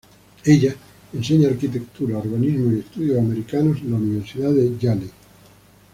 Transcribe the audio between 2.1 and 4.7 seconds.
urbanismo, y estudios americanos en la Universidad